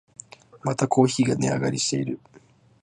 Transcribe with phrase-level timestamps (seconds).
[0.63, 2.19] またコーヒーが値上がりしてる